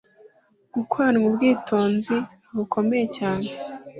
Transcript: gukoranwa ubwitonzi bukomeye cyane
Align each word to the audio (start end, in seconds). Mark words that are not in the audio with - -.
gukoranwa 0.75 1.25
ubwitonzi 1.29 2.17
bukomeye 2.55 3.05
cyane 3.17 3.47